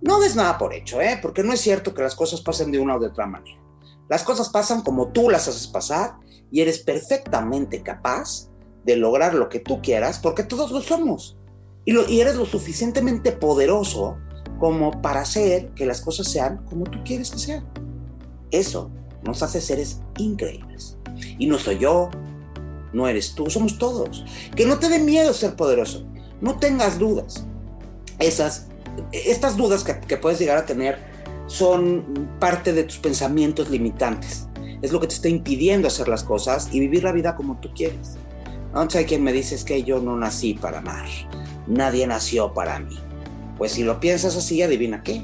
No 0.00 0.20
des 0.20 0.34
nada 0.34 0.58
por 0.58 0.74
hecho, 0.74 1.00
¿eh? 1.00 1.18
porque 1.22 1.42
no 1.42 1.52
es 1.52 1.60
cierto 1.60 1.94
que 1.94 2.02
las 2.02 2.16
cosas 2.16 2.40
pasen 2.40 2.72
de 2.72 2.78
una 2.78 2.96
o 2.96 3.00
de 3.00 3.08
otra 3.08 3.26
manera. 3.26 3.60
Las 4.08 4.24
cosas 4.24 4.50
pasan 4.50 4.82
como 4.82 5.08
tú 5.08 5.30
las 5.30 5.48
haces 5.48 5.68
pasar 5.68 6.16
y 6.50 6.60
eres 6.60 6.80
perfectamente 6.80 7.82
capaz 7.82 8.48
de 8.84 8.96
lograr 8.96 9.34
lo 9.34 9.48
que 9.48 9.60
tú 9.60 9.80
quieras 9.80 10.18
porque 10.18 10.42
todos 10.42 10.72
lo 10.72 10.82
somos. 10.82 11.38
Y, 11.84 11.96
y 12.12 12.20
eres 12.20 12.36
lo 12.36 12.44
suficientemente 12.44 13.32
poderoso 13.32 14.18
como 14.62 15.02
para 15.02 15.22
hacer 15.22 15.70
que 15.70 15.84
las 15.84 16.00
cosas 16.00 16.28
sean 16.28 16.58
como 16.70 16.84
tú 16.84 17.00
quieres 17.04 17.32
que 17.32 17.38
sean. 17.38 17.64
Eso 18.52 18.92
nos 19.24 19.42
hace 19.42 19.60
seres 19.60 20.02
increíbles. 20.18 20.96
Y 21.36 21.48
no 21.48 21.58
soy 21.58 21.80
yo, 21.80 22.10
no 22.92 23.08
eres 23.08 23.34
tú, 23.34 23.50
somos 23.50 23.76
todos. 23.76 24.24
Que 24.54 24.64
no 24.64 24.78
te 24.78 24.88
dé 24.88 25.00
miedo 25.00 25.32
ser 25.32 25.56
poderoso, 25.56 26.06
no 26.40 26.60
tengas 26.60 27.00
dudas. 27.00 27.44
Esas, 28.20 28.68
estas 29.10 29.56
dudas 29.56 29.82
que, 29.82 30.16
puedes 30.16 30.38
llegar 30.38 30.58
a 30.58 30.64
tener 30.64 30.96
son 31.48 32.30
parte 32.38 32.72
de 32.72 32.84
tus 32.84 32.98
pensamientos 32.98 33.68
limitantes. 33.68 34.46
Es 34.80 34.92
lo 34.92 35.00
que 35.00 35.08
te 35.08 35.14
está 35.14 35.28
impidiendo 35.28 35.88
hacer 35.88 36.06
las 36.06 36.22
cosas 36.22 36.68
y 36.70 36.78
vivir 36.78 37.02
la 37.02 37.10
vida 37.10 37.34
como 37.34 37.58
tú 37.58 37.68
quieres. 37.74 38.16
Entonces 38.66 39.00
hay 39.00 39.06
quien 39.06 39.24
me 39.24 39.32
dice 39.32 39.58
que 39.64 39.82
yo 39.82 39.98
no 39.98 40.16
nací 40.16 40.54
para 40.54 40.78
amar, 40.78 41.08
nadie 41.66 42.06
nació 42.06 42.54
para 42.54 42.78
mí. 42.78 42.96
Pues 43.62 43.70
si 43.70 43.84
lo 43.84 44.00
piensas 44.00 44.34
así, 44.36 44.60
adivina 44.60 45.04
qué, 45.04 45.22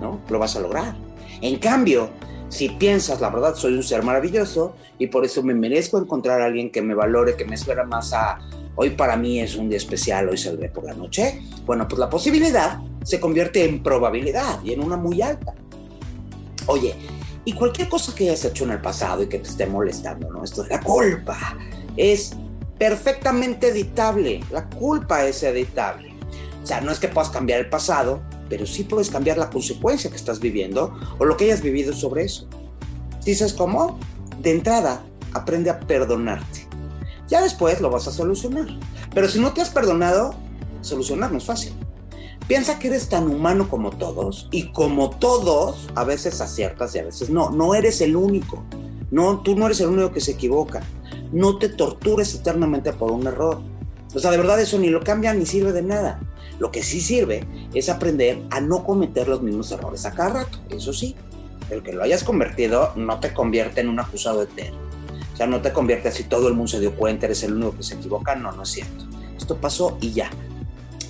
¿no? 0.00 0.20
Lo 0.30 0.40
vas 0.40 0.56
a 0.56 0.60
lograr. 0.60 0.96
En 1.40 1.60
cambio, 1.60 2.10
si 2.48 2.70
piensas, 2.70 3.20
la 3.20 3.30
verdad, 3.30 3.54
soy 3.54 3.74
un 3.74 3.84
ser 3.84 4.02
maravilloso 4.02 4.74
y 4.98 5.06
por 5.06 5.24
eso 5.24 5.44
me 5.44 5.54
merezco 5.54 5.96
encontrar 5.96 6.42
a 6.42 6.46
alguien 6.46 6.72
que 6.72 6.82
me 6.82 6.92
valore, 6.92 7.36
que 7.36 7.44
me 7.44 7.54
espera 7.54 7.84
más 7.84 8.12
a 8.12 8.40
hoy 8.74 8.90
para 8.90 9.16
mí 9.16 9.38
es 9.38 9.54
un 9.54 9.68
día 9.68 9.76
especial, 9.76 10.28
hoy 10.28 10.36
saldré 10.36 10.70
por 10.70 10.86
la 10.86 10.94
noche, 10.94 11.40
bueno, 11.66 11.86
pues 11.86 12.00
la 12.00 12.10
posibilidad 12.10 12.80
se 13.04 13.20
convierte 13.20 13.64
en 13.64 13.80
probabilidad 13.80 14.60
y 14.64 14.72
en 14.72 14.82
una 14.82 14.96
muy 14.96 15.22
alta. 15.22 15.54
Oye, 16.66 16.96
y 17.44 17.52
cualquier 17.52 17.88
cosa 17.88 18.12
que 18.12 18.24
hayas 18.24 18.44
hecho 18.44 18.64
en 18.64 18.72
el 18.72 18.80
pasado 18.80 19.22
y 19.22 19.28
que 19.28 19.38
te 19.38 19.48
esté 19.48 19.66
molestando, 19.66 20.28
¿no? 20.32 20.42
Esto 20.42 20.64
es 20.64 20.68
la 20.68 20.80
culpa. 20.80 21.56
Es 21.96 22.32
perfectamente 22.76 23.68
editable. 23.68 24.40
La 24.50 24.68
culpa 24.68 25.24
es 25.24 25.44
editable. 25.44 26.07
Sea, 26.68 26.82
no 26.82 26.92
es 26.92 27.00
que 27.00 27.08
puedas 27.08 27.30
cambiar 27.30 27.60
el 27.60 27.70
pasado, 27.70 28.20
pero 28.50 28.66
sí 28.66 28.84
puedes 28.84 29.08
cambiar 29.08 29.38
la 29.38 29.48
consecuencia 29.48 30.10
que 30.10 30.16
estás 30.16 30.38
viviendo 30.38 30.94
o 31.18 31.24
lo 31.24 31.34
que 31.34 31.46
hayas 31.46 31.62
vivido 31.62 31.94
sobre 31.94 32.24
eso. 32.24 32.46
¿Dices 33.24 33.54
cómo? 33.54 33.98
De 34.38 34.50
entrada, 34.50 35.02
aprende 35.32 35.70
a 35.70 35.80
perdonarte. 35.80 36.68
Ya 37.26 37.40
después 37.40 37.80
lo 37.80 37.88
vas 37.88 38.06
a 38.06 38.12
solucionar. 38.12 38.66
Pero 39.14 39.28
si 39.30 39.40
no 39.40 39.54
te 39.54 39.62
has 39.62 39.70
perdonado, 39.70 40.34
solucionar 40.82 41.32
no 41.32 41.38
es 41.38 41.44
fácil. 41.46 41.72
Piensa 42.46 42.78
que 42.78 42.88
eres 42.88 43.08
tan 43.08 43.30
humano 43.30 43.70
como 43.70 43.92
todos 43.92 44.46
y 44.50 44.70
como 44.72 45.08
todos, 45.08 45.88
a 45.94 46.04
veces 46.04 46.38
aciertas 46.42 46.94
y 46.94 46.98
a 46.98 47.04
veces 47.04 47.30
no. 47.30 47.48
No 47.48 47.74
eres 47.76 48.02
el 48.02 48.14
único. 48.14 48.62
No, 49.10 49.40
tú 49.40 49.56
no 49.56 49.64
eres 49.64 49.80
el 49.80 49.88
único 49.88 50.12
que 50.12 50.20
se 50.20 50.32
equivoca. 50.32 50.82
No 51.32 51.56
te 51.56 51.70
tortures 51.70 52.34
eternamente 52.34 52.92
por 52.92 53.10
un 53.10 53.26
error. 53.26 53.62
O 54.14 54.18
sea, 54.18 54.30
de 54.30 54.36
verdad 54.36 54.60
eso 54.60 54.78
ni 54.78 54.88
lo 54.88 55.02
cambia 55.02 55.34
ni 55.34 55.46
sirve 55.46 55.72
de 55.72 55.82
nada. 55.82 56.20
Lo 56.58 56.70
que 56.72 56.82
sí 56.82 57.00
sirve 57.00 57.46
es 57.74 57.88
aprender 57.88 58.42
a 58.50 58.60
no 58.60 58.84
cometer 58.84 59.28
los 59.28 59.42
mismos 59.42 59.70
errores 59.70 60.06
a 60.06 60.12
cada 60.12 60.44
rato, 60.44 60.58
eso 60.70 60.92
sí. 60.92 61.14
El 61.70 61.82
que 61.82 61.92
lo 61.92 62.02
hayas 62.02 62.24
convertido 62.24 62.92
no 62.96 63.20
te 63.20 63.32
convierte 63.32 63.80
en 63.80 63.88
un 63.88 64.00
acusado 64.00 64.42
eterno. 64.42 64.78
O 65.32 65.36
sea, 65.36 65.46
no 65.46 65.60
te 65.60 65.72
convierte 65.72 66.08
así 66.08 66.24
todo 66.24 66.48
el 66.48 66.54
mundo 66.54 66.68
se 66.68 66.80
dio 66.80 66.96
cuenta, 66.96 67.26
eres 67.26 67.42
el 67.44 67.54
único 67.54 67.76
que 67.76 67.82
se 67.82 67.94
equivoca. 67.94 68.34
No, 68.34 68.50
no 68.52 68.62
es 68.62 68.70
cierto. 68.70 69.06
Esto 69.36 69.56
pasó 69.56 69.98
y 70.00 70.12
ya. 70.12 70.30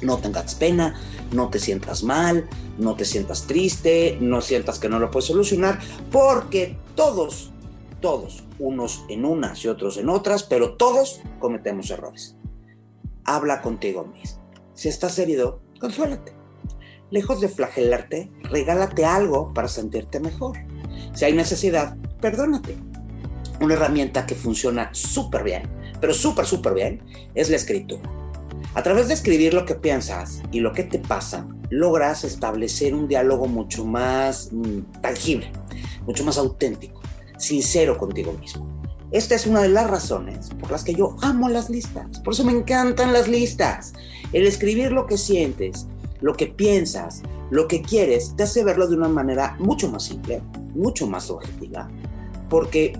No 0.02 0.18
tengas 0.18 0.54
pena, 0.54 0.94
no 1.32 1.48
te 1.48 1.58
sientas 1.58 2.02
mal, 2.02 2.48
no 2.78 2.94
te 2.94 3.04
sientas 3.04 3.46
triste, 3.46 4.18
no 4.20 4.40
sientas 4.40 4.78
que 4.78 4.88
no 4.88 4.98
lo 4.98 5.10
puedes 5.10 5.26
solucionar, 5.26 5.78
porque 6.12 6.76
todos, 6.94 7.50
todos, 8.00 8.44
unos 8.58 9.04
en 9.08 9.24
unas 9.24 9.64
y 9.64 9.68
otros 9.68 9.96
en 9.96 10.08
otras, 10.08 10.44
pero 10.44 10.74
todos 10.74 11.20
cometemos 11.40 11.90
errores. 11.90 12.36
Habla 13.30 13.60
contigo 13.60 14.06
mismo. 14.06 14.40
Si 14.72 14.88
estás 14.88 15.18
herido, 15.18 15.60
consuélate. 15.80 16.32
Lejos 17.10 17.42
de 17.42 17.50
flagelarte, 17.50 18.32
regálate 18.44 19.04
algo 19.04 19.52
para 19.52 19.68
sentirte 19.68 20.18
mejor. 20.18 20.56
Si 21.12 21.26
hay 21.26 21.34
necesidad, 21.34 21.98
perdónate. 22.22 22.78
Una 23.60 23.74
herramienta 23.74 24.24
que 24.24 24.34
funciona 24.34 24.88
súper 24.94 25.44
bien, 25.44 25.68
pero 26.00 26.14
súper, 26.14 26.46
súper 26.46 26.72
bien, 26.72 27.02
es 27.34 27.50
la 27.50 27.56
escritura. 27.56 28.10
A 28.72 28.82
través 28.82 29.08
de 29.08 29.14
escribir 29.14 29.52
lo 29.52 29.66
que 29.66 29.74
piensas 29.74 30.40
y 30.50 30.60
lo 30.60 30.72
que 30.72 30.84
te 30.84 30.98
pasa, 30.98 31.46
logras 31.68 32.24
establecer 32.24 32.94
un 32.94 33.08
diálogo 33.08 33.46
mucho 33.46 33.84
más 33.84 34.48
mm, 34.54 35.02
tangible, 35.02 35.52
mucho 36.06 36.24
más 36.24 36.38
auténtico, 36.38 37.02
sincero 37.36 37.98
contigo 37.98 38.32
mismo. 38.32 38.77
Esta 39.10 39.34
es 39.34 39.46
una 39.46 39.62
de 39.62 39.70
las 39.70 39.88
razones 39.88 40.50
por 40.60 40.70
las 40.70 40.84
que 40.84 40.94
yo 40.94 41.16
amo 41.22 41.48
las 41.48 41.70
listas. 41.70 42.20
Por 42.20 42.34
eso 42.34 42.44
me 42.44 42.52
encantan 42.52 43.14
las 43.14 43.26
listas. 43.26 43.94
El 44.34 44.46
escribir 44.46 44.92
lo 44.92 45.06
que 45.06 45.16
sientes, 45.16 45.86
lo 46.20 46.34
que 46.34 46.46
piensas, 46.46 47.22
lo 47.50 47.68
que 47.68 47.80
quieres, 47.80 48.36
te 48.36 48.42
hace 48.42 48.64
verlo 48.64 48.86
de 48.86 48.96
una 48.96 49.08
manera 49.08 49.56
mucho 49.60 49.90
más 49.90 50.04
simple, 50.04 50.42
mucho 50.74 51.06
más 51.06 51.30
objetiva, 51.30 51.88
porque 52.50 52.98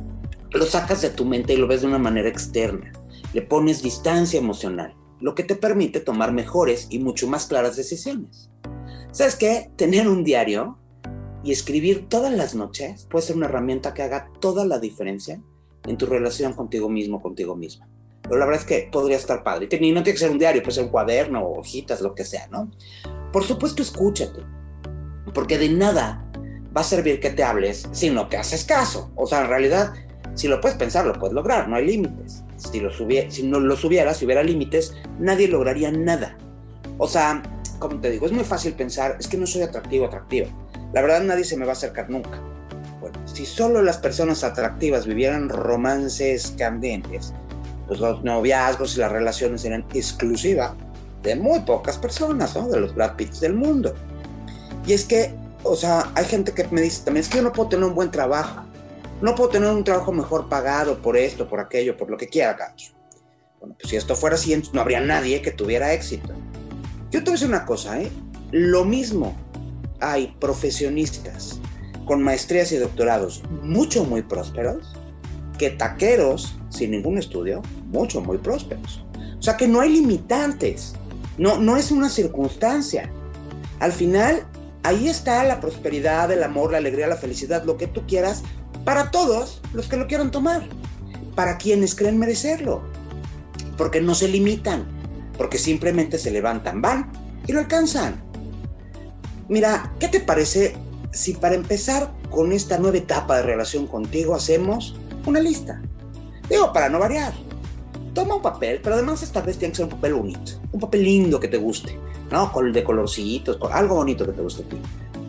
lo 0.52 0.64
sacas 0.64 1.02
de 1.02 1.10
tu 1.10 1.26
mente 1.26 1.52
y 1.52 1.58
lo 1.58 1.66
ves 1.66 1.82
de 1.82 1.88
una 1.88 1.98
manera 1.98 2.28
externa. 2.30 2.90
Le 3.34 3.42
pones 3.42 3.82
distancia 3.82 4.38
emocional, 4.38 4.94
lo 5.20 5.34
que 5.34 5.44
te 5.44 5.56
permite 5.56 6.00
tomar 6.00 6.32
mejores 6.32 6.86
y 6.88 7.00
mucho 7.00 7.28
más 7.28 7.44
claras 7.44 7.76
decisiones. 7.76 8.48
¿Sabes 9.12 9.36
qué? 9.36 9.70
Tener 9.76 10.08
un 10.08 10.24
diario 10.24 10.78
y 11.44 11.52
escribir 11.52 12.08
todas 12.08 12.32
las 12.32 12.54
noches 12.54 13.06
puede 13.10 13.26
ser 13.26 13.36
una 13.36 13.46
herramienta 13.46 13.92
que 13.92 14.02
haga 14.02 14.30
toda 14.40 14.64
la 14.64 14.78
diferencia 14.78 15.42
en 15.86 15.96
tu 15.96 16.06
relación 16.06 16.52
contigo 16.52 16.88
mismo, 16.88 17.20
contigo 17.20 17.56
misma. 17.56 17.88
Pero 18.22 18.36
la 18.36 18.46
verdad 18.46 18.60
es 18.62 18.66
que 18.66 18.88
podría 18.90 19.16
estar 19.16 19.42
padre. 19.42 19.68
Y 19.70 19.92
no 19.92 20.02
tiene 20.02 20.14
que 20.14 20.18
ser 20.18 20.30
un 20.30 20.38
diario, 20.38 20.62
puede 20.62 20.74
ser 20.74 20.84
un 20.84 20.90
cuaderno, 20.90 21.46
hojitas, 21.46 22.00
lo 22.00 22.14
que 22.14 22.24
sea, 22.24 22.46
¿no? 22.48 22.70
Por 23.32 23.44
supuesto, 23.44 23.82
escúchate. 23.82 24.42
Porque 25.32 25.58
de 25.58 25.68
nada 25.70 26.24
va 26.76 26.82
a 26.82 26.84
servir 26.84 27.20
que 27.20 27.30
te 27.30 27.42
hables 27.42 27.88
si 27.92 28.10
no 28.10 28.28
te 28.28 28.36
haces 28.36 28.64
caso. 28.64 29.10
O 29.16 29.26
sea, 29.26 29.42
en 29.42 29.48
realidad, 29.48 29.94
si 30.34 30.48
lo 30.48 30.60
puedes 30.60 30.76
pensar, 30.76 31.06
lo 31.06 31.14
puedes 31.14 31.34
lograr, 31.34 31.68
no 31.68 31.76
hay 31.76 31.86
límites. 31.86 32.44
Si, 32.56 32.80
lo 32.80 32.90
si 32.90 33.42
no 33.44 33.60
los 33.60 33.84
hubiera, 33.84 34.12
si 34.14 34.24
hubiera 34.24 34.42
límites, 34.42 34.94
nadie 35.18 35.48
lograría 35.48 35.90
nada. 35.90 36.36
O 36.98 37.06
sea, 37.06 37.42
como 37.78 38.00
te 38.00 38.10
digo, 38.10 38.26
es 38.26 38.32
muy 38.32 38.44
fácil 38.44 38.74
pensar, 38.74 39.16
es 39.18 39.28
que 39.28 39.36
no 39.36 39.46
soy 39.46 39.62
atractivo, 39.62 40.06
atractiva. 40.06 40.48
La 40.92 41.02
verdad, 41.02 41.22
nadie 41.22 41.44
se 41.44 41.56
me 41.56 41.64
va 41.64 41.72
a 41.72 41.74
acercar 41.74 42.10
nunca. 42.10 42.42
Bueno, 43.10 43.26
si 43.26 43.46
solo 43.46 43.82
las 43.82 43.98
personas 43.98 44.44
atractivas 44.44 45.06
vivieran 45.06 45.48
romances 45.48 46.54
candentes, 46.58 47.32
pues 47.86 48.00
los 48.00 48.22
noviazgos 48.22 48.96
y 48.96 49.00
las 49.00 49.10
relaciones 49.10 49.62
serían 49.62 49.86
exclusivas 49.94 50.72
de 51.22 51.36
muy 51.36 51.60
pocas 51.60 51.96
personas, 51.96 52.54
¿no? 52.54 52.68
De 52.68 52.80
los 52.80 52.94
Brad 52.94 53.16
Pitts 53.16 53.40
del 53.40 53.54
mundo. 53.54 53.94
Y 54.86 54.92
es 54.92 55.04
que, 55.04 55.34
o 55.62 55.74
sea, 55.74 56.10
hay 56.14 56.24
gente 56.26 56.52
que 56.52 56.66
me 56.70 56.82
dice 56.82 57.04
también, 57.04 57.22
es 57.22 57.30
que 57.30 57.38
yo 57.38 57.42
no 57.42 57.52
puedo 57.52 57.70
tener 57.70 57.86
un 57.86 57.94
buen 57.94 58.10
trabajo, 58.10 58.62
no 59.22 59.34
puedo 59.34 59.50
tener 59.50 59.70
un 59.70 59.84
trabajo 59.84 60.12
mejor 60.12 60.48
pagado 60.48 61.00
por 61.00 61.16
esto, 61.16 61.48
por 61.48 61.60
aquello, 61.60 61.96
por 61.96 62.10
lo 62.10 62.16
que 62.16 62.28
quiera, 62.28 62.54
gacho. 62.54 62.92
Bueno, 63.58 63.74
pues 63.78 63.90
si 63.90 63.96
esto 63.96 64.14
fuera 64.14 64.36
así, 64.36 64.60
no 64.72 64.80
habría 64.80 65.00
nadie 65.00 65.40
que 65.40 65.50
tuviera 65.50 65.92
éxito. 65.92 66.34
Yo 67.10 67.20
te 67.20 67.24
voy 67.24 67.30
a 67.30 67.32
decir 67.32 67.48
una 67.48 67.64
cosa, 67.64 68.00
¿eh? 68.00 68.10
Lo 68.52 68.84
mismo 68.84 69.34
hay 70.00 70.36
profesionistas 70.38 71.58
con 72.08 72.22
maestrías 72.22 72.72
y 72.72 72.78
doctorados 72.78 73.42
mucho, 73.62 74.02
muy 74.02 74.22
prósperos, 74.22 74.96
que 75.58 75.68
taqueros 75.68 76.56
sin 76.70 76.90
ningún 76.90 77.18
estudio, 77.18 77.60
mucho, 77.86 78.22
muy 78.22 78.38
prósperos. 78.38 79.04
O 79.38 79.42
sea 79.42 79.58
que 79.58 79.68
no 79.68 79.80
hay 79.80 79.90
limitantes, 79.90 80.94
no, 81.36 81.58
no 81.58 81.76
es 81.76 81.90
una 81.92 82.08
circunstancia. 82.08 83.10
Al 83.78 83.92
final, 83.92 84.46
ahí 84.82 85.06
está 85.06 85.44
la 85.44 85.60
prosperidad, 85.60 86.32
el 86.32 86.42
amor, 86.42 86.72
la 86.72 86.78
alegría, 86.78 87.06
la 87.06 87.16
felicidad, 87.16 87.64
lo 87.64 87.76
que 87.76 87.86
tú 87.86 88.06
quieras, 88.06 88.42
para 88.84 89.10
todos 89.10 89.60
los 89.74 89.86
que 89.86 89.98
lo 89.98 90.06
quieran 90.06 90.30
tomar, 90.30 90.66
para 91.34 91.58
quienes 91.58 91.94
creen 91.94 92.18
merecerlo, 92.18 92.82
porque 93.76 94.00
no 94.00 94.14
se 94.14 94.28
limitan, 94.28 94.86
porque 95.36 95.58
simplemente 95.58 96.16
se 96.16 96.30
levantan, 96.30 96.80
van 96.80 97.12
y 97.46 97.52
lo 97.52 97.60
alcanzan. 97.60 98.22
Mira, 99.48 99.92
¿qué 100.00 100.08
te 100.08 100.20
parece 100.20 100.74
si 101.12 101.34
para 101.34 101.54
empezar 101.54 102.12
con 102.30 102.52
esta 102.52 102.78
nueva 102.78 102.98
etapa 102.98 103.36
de 103.36 103.42
relación 103.42 103.86
contigo 103.86 104.34
hacemos 104.34 104.96
una 105.26 105.40
lista? 105.40 105.80
Digo, 106.48 106.72
para 106.72 106.88
no 106.88 106.98
variar. 106.98 107.32
Toma 108.14 108.36
un 108.36 108.42
papel, 108.42 108.80
pero 108.82 108.96
además 108.96 109.22
esta 109.22 109.40
vez 109.40 109.58
tiene 109.58 109.72
que 109.72 109.76
ser 109.76 109.84
un 109.84 109.92
papel 109.92 110.14
bonito, 110.14 110.52
un 110.72 110.80
papel 110.80 111.04
lindo 111.04 111.38
que 111.38 111.48
te 111.48 111.56
guste, 111.56 111.98
¿no? 112.30 112.50
Con 112.52 112.72
de 112.72 112.82
colorcitos, 112.82 113.58
con 113.58 113.72
algo 113.72 113.96
bonito 113.96 114.26
que 114.26 114.32
te 114.32 114.42
guste 114.42 114.62
a 114.62 114.68
ti. 114.68 114.76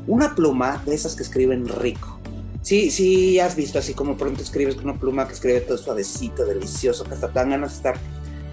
una 0.07 0.33
pluma 0.33 0.81
de 0.85 0.95
esas 0.95 1.15
que 1.15 1.23
escriben 1.23 1.67
rico. 1.67 2.19
Sí, 2.61 2.89
sí, 2.89 3.39
has 3.39 3.55
visto 3.55 3.79
así 3.79 3.93
como 3.93 4.17
pronto 4.17 4.41
escribes 4.41 4.75
con 4.75 4.85
una 4.85 4.99
pluma 4.99 5.27
que 5.27 5.33
escribe 5.33 5.61
todo 5.61 5.77
suavecito, 5.77 6.45
delicioso, 6.45 7.03
que 7.03 7.13
hasta 7.13 7.27
te 7.27 7.33
dan 7.33 7.51
ganas 7.51 7.71
de 7.71 7.75
estar 7.77 7.95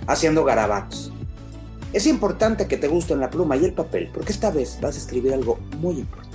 haciendo 0.07 0.45
garabatos. 0.45 1.13
Es 1.93 2.07
importante 2.07 2.69
que 2.69 2.77
te 2.77 2.89
gusten 2.89 3.21
la 3.21 3.31
pluma 3.31 3.57
y 3.57 3.65
el 3.65 3.73
papel, 3.73 4.11
porque 4.13 4.33
esta 4.33 4.51
vez 4.51 4.79
vas 4.81 4.97
a 4.97 4.99
escribir 4.99 5.33
algo 5.33 5.59
muy 5.79 5.99
importante. 5.99 6.26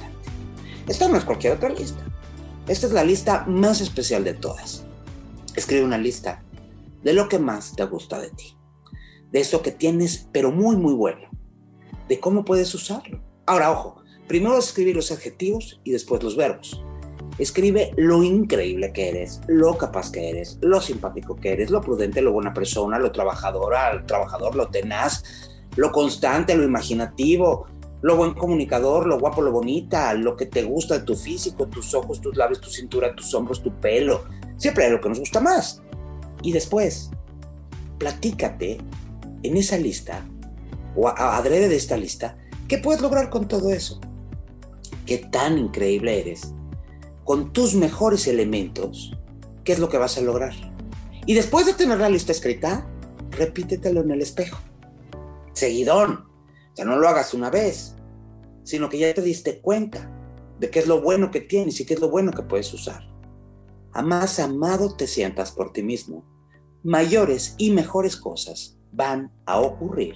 Esta 0.87 1.07
no 1.07 1.17
es 1.17 1.25
cualquier 1.25 1.53
otra 1.53 1.69
lista. 1.69 2.01
Esta 2.67 2.87
es 2.87 2.93
la 2.93 3.03
lista 3.03 3.45
más 3.47 3.81
especial 3.81 4.23
de 4.23 4.33
todas. 4.33 4.85
Escribe 5.55 5.83
una 5.83 5.97
lista 5.97 6.43
de 7.03 7.13
lo 7.13 7.27
que 7.27 7.39
más 7.39 7.75
te 7.75 7.83
gusta 7.85 8.19
de 8.19 8.29
ti. 8.29 8.55
De 9.31 9.39
eso 9.39 9.61
que 9.61 9.71
tienes, 9.71 10.27
pero 10.31 10.51
muy, 10.51 10.75
muy 10.75 10.93
bueno. 10.93 11.29
De 12.07 12.19
cómo 12.19 12.45
puedes 12.45 12.73
usarlo. 12.73 13.21
Ahora, 13.45 13.71
ojo, 13.71 14.01
primero 14.27 14.57
escribir 14.57 14.95
los 14.95 15.11
adjetivos 15.11 15.81
y 15.83 15.91
después 15.91 16.23
los 16.23 16.35
verbos. 16.35 16.81
Escribe 17.37 17.91
lo 17.97 18.23
increíble 18.23 18.91
que 18.93 19.09
eres, 19.09 19.41
lo 19.47 19.77
capaz 19.77 20.11
que 20.11 20.29
eres, 20.29 20.57
lo 20.61 20.81
simpático 20.81 21.35
que 21.35 21.53
eres, 21.53 21.71
lo 21.71 21.81
prudente, 21.81 22.21
lo 22.21 22.33
buena 22.33 22.53
persona, 22.53 22.99
lo 22.99 23.11
trabajadora, 23.11 23.91
el 23.91 24.05
trabajador, 24.05 24.55
lo 24.55 24.67
tenaz, 24.67 25.23
lo 25.75 25.91
constante, 25.91 26.55
lo 26.55 26.63
imaginativo, 26.63 27.67
lo 28.01 28.15
buen 28.15 28.33
comunicador, 28.33 29.07
lo 29.07 29.19
guapo, 29.19 29.41
lo 29.41 29.51
bonita, 29.51 30.13
lo 30.13 30.35
que 30.35 30.45
te 30.45 30.63
gusta 30.63 30.99
de 30.99 31.05
tu 31.05 31.15
físico, 31.15 31.67
tus 31.67 31.93
ojos, 31.93 32.21
tus 32.21 32.35
labios, 32.35 32.61
tu 32.61 32.69
cintura, 32.69 33.15
tus 33.15 33.33
hombros, 33.33 33.61
tu 33.61 33.73
pelo. 33.79 34.23
Siempre 34.57 34.85
hay 34.85 34.91
lo 34.91 35.01
que 35.01 35.09
nos 35.09 35.19
gusta 35.19 35.39
más. 35.39 35.81
Y 36.41 36.51
después, 36.51 37.11
platícate 37.97 38.79
en 39.43 39.57
esa 39.57 39.77
lista, 39.77 40.25
o 40.95 41.07
adrede 41.07 41.69
de 41.69 41.75
esta 41.75 41.97
lista, 41.97 42.37
¿qué 42.67 42.77
puedes 42.77 43.01
lograr 43.01 43.29
con 43.29 43.47
todo 43.47 43.69
eso? 43.71 43.99
¿Qué 45.05 45.17
tan 45.17 45.57
increíble 45.57 46.19
eres? 46.19 46.53
con 47.23 47.53
tus 47.53 47.75
mejores 47.75 48.27
elementos, 48.27 49.17
¿qué 49.63 49.73
es 49.73 49.79
lo 49.79 49.89
que 49.89 49.97
vas 49.97 50.17
a 50.17 50.21
lograr? 50.21 50.53
Y 51.25 51.33
después 51.33 51.65
de 51.65 51.73
tener 51.73 51.99
la 51.99 52.09
lista 52.09 52.31
escrita, 52.31 52.87
repítetelo 53.29 54.01
en 54.01 54.11
el 54.11 54.21
espejo. 54.21 54.59
Seguidón. 55.53 56.25
O 56.71 56.75
sea, 56.75 56.85
no 56.85 56.97
lo 56.97 57.07
hagas 57.07 57.33
una 57.33 57.49
vez, 57.49 57.95
sino 58.63 58.89
que 58.89 58.97
ya 58.97 59.13
te 59.13 59.21
diste 59.21 59.59
cuenta 59.59 60.09
de 60.59 60.69
qué 60.69 60.79
es 60.79 60.87
lo 60.87 61.01
bueno 61.01 61.31
que 61.31 61.41
tienes 61.41 61.79
y 61.79 61.85
qué 61.85 61.95
es 61.95 61.99
lo 61.99 62.09
bueno 62.09 62.31
que 62.31 62.43
puedes 62.43 62.73
usar. 62.73 63.03
A 63.93 64.01
más 64.01 64.39
amado 64.39 64.95
te 64.95 65.07
sientas 65.07 65.51
por 65.51 65.73
ti 65.73 65.83
mismo, 65.83 66.23
mayores 66.83 67.55
y 67.57 67.71
mejores 67.71 68.15
cosas 68.15 68.77
van 68.91 69.31
a 69.45 69.59
ocurrir 69.59 70.15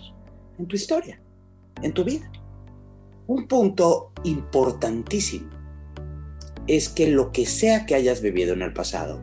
en 0.58 0.68
tu 0.68 0.76
historia, 0.76 1.22
en 1.82 1.94
tu 1.94 2.04
vida. 2.04 2.32
Un 3.28 3.48
punto 3.48 4.14
importantísimo 4.24 5.50
es 6.68 6.90
que 6.90 7.08
lo 7.08 7.32
que 7.32 7.46
sea 7.46 7.86
que 7.86 7.96
hayas 7.96 8.22
vivido 8.22 8.54
en 8.54 8.62
el 8.62 8.74
pasado 8.74 9.20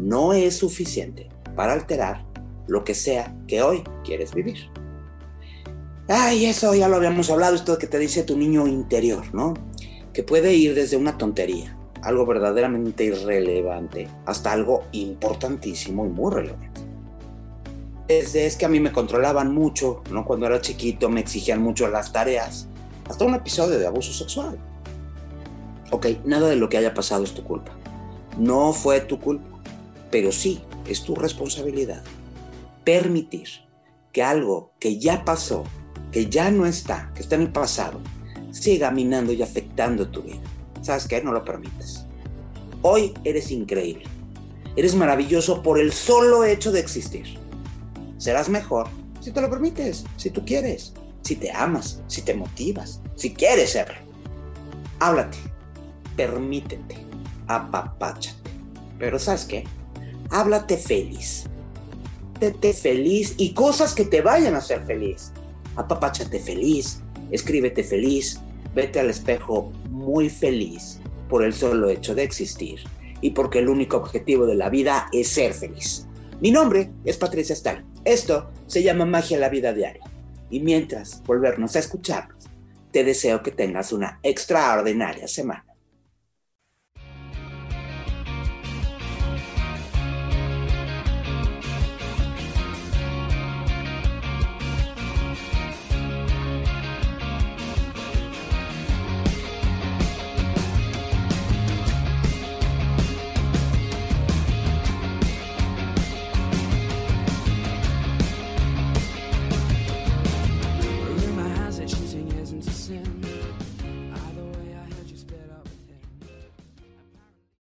no 0.00 0.32
es 0.32 0.56
suficiente 0.56 1.28
para 1.54 1.72
alterar 1.72 2.24
lo 2.66 2.84
que 2.84 2.94
sea 2.94 3.36
que 3.46 3.62
hoy 3.62 3.84
quieres 4.04 4.34
vivir. 4.34 4.58
Ay, 6.08 6.46
eso 6.46 6.74
ya 6.74 6.88
lo 6.88 6.96
habíamos 6.96 7.30
hablado, 7.30 7.54
esto 7.54 7.78
que 7.78 7.86
te 7.86 7.98
dice 7.98 8.24
tu 8.24 8.36
niño 8.36 8.66
interior, 8.66 9.34
¿no? 9.34 9.54
Que 10.12 10.22
puede 10.22 10.54
ir 10.54 10.74
desde 10.74 10.96
una 10.96 11.16
tontería, 11.16 11.76
algo 12.02 12.26
verdaderamente 12.26 13.04
irrelevante, 13.04 14.08
hasta 14.26 14.52
algo 14.52 14.84
importantísimo 14.92 16.04
y 16.04 16.10
muy 16.10 16.32
relevante. 16.32 16.80
Desde 18.06 18.44
es 18.44 18.56
que 18.56 18.66
a 18.66 18.68
mí 18.68 18.80
me 18.80 18.92
controlaban 18.92 19.54
mucho, 19.54 20.02
¿no? 20.10 20.26
Cuando 20.26 20.46
era 20.46 20.60
chiquito 20.60 21.08
me 21.08 21.20
exigían 21.20 21.62
mucho 21.62 21.88
las 21.88 22.12
tareas, 22.12 22.68
hasta 23.08 23.24
un 23.24 23.34
episodio 23.34 23.78
de 23.78 23.86
abuso 23.86 24.12
sexual 24.12 24.58
ok, 25.94 26.06
nada 26.24 26.48
de 26.48 26.56
lo 26.56 26.68
que 26.68 26.76
haya 26.76 26.92
pasado 26.92 27.24
es 27.24 27.34
tu 27.34 27.44
culpa. 27.44 27.72
No 28.38 28.72
fue 28.72 29.00
tu 29.00 29.20
culpa, 29.20 29.58
pero 30.10 30.32
sí 30.32 30.60
es 30.86 31.02
tu 31.02 31.14
responsabilidad 31.14 32.02
permitir 32.82 33.48
que 34.12 34.22
algo 34.22 34.72
que 34.78 34.98
ya 34.98 35.24
pasó, 35.24 35.64
que 36.14 36.30
ya 36.30 36.48
no 36.52 36.64
está, 36.64 37.10
que 37.12 37.22
está 37.22 37.34
en 37.34 37.42
el 37.42 37.52
pasado, 37.52 38.00
siga 38.52 38.92
minando 38.92 39.32
y 39.32 39.42
afectando 39.42 40.08
tu 40.08 40.22
vida. 40.22 40.40
¿Sabes 40.80 41.08
qué? 41.08 41.20
No 41.20 41.32
lo 41.32 41.44
permites. 41.44 42.06
Hoy 42.82 43.12
eres 43.24 43.50
increíble. 43.50 44.04
Eres 44.76 44.94
maravilloso 44.94 45.60
por 45.60 45.80
el 45.80 45.92
solo 45.92 46.44
hecho 46.44 46.70
de 46.70 46.78
existir. 46.78 47.36
Serás 48.16 48.48
mejor 48.48 48.86
si 49.20 49.32
te 49.32 49.40
lo 49.40 49.50
permites, 49.50 50.04
si 50.16 50.30
tú 50.30 50.44
quieres, 50.44 50.94
si 51.22 51.34
te 51.34 51.50
amas, 51.50 52.00
si 52.06 52.22
te 52.22 52.34
motivas, 52.34 53.00
si 53.16 53.34
quieres 53.34 53.72
serlo. 53.72 53.96
Háblate 55.00 55.38
permítete, 56.16 56.96
apapáchate. 57.48 58.50
Pero 58.98 59.18
¿sabes 59.18 59.44
qué? 59.44 59.64
Háblate 60.30 60.76
feliz. 60.76 61.44
Tete 62.38 62.72
feliz 62.72 63.34
y 63.36 63.52
cosas 63.52 63.94
que 63.94 64.04
te 64.04 64.22
vayan 64.22 64.54
a 64.54 64.58
hacer 64.58 64.84
feliz. 64.86 65.32
Apapáchate 65.76 66.38
feliz, 66.38 67.00
escríbete 67.30 67.82
feliz, 67.82 68.40
vete 68.74 69.00
al 69.00 69.10
espejo 69.10 69.72
muy 69.90 70.30
feliz 70.30 71.00
por 71.28 71.44
el 71.44 71.52
solo 71.52 71.88
hecho 71.88 72.14
de 72.14 72.22
existir 72.22 72.80
y 73.20 73.30
porque 73.30 73.60
el 73.60 73.68
único 73.68 73.96
objetivo 73.96 74.46
de 74.46 74.54
la 74.54 74.68
vida 74.68 75.08
es 75.12 75.28
ser 75.28 75.54
feliz. 75.54 76.06
Mi 76.40 76.50
nombre 76.50 76.90
es 77.04 77.16
Patricia 77.16 77.56
Stahl. 77.56 77.84
Esto 78.04 78.50
se 78.66 78.82
llama 78.82 79.06
Magia 79.06 79.38
la 79.38 79.48
Vida 79.48 79.72
Diaria. 79.72 80.04
Y 80.50 80.60
mientras 80.60 81.22
volvernos 81.24 81.74
a 81.74 81.78
escucharnos, 81.78 82.44
te 82.90 83.02
deseo 83.02 83.42
que 83.42 83.50
tengas 83.50 83.92
una 83.92 84.20
extraordinaria 84.22 85.26
semana. 85.26 85.64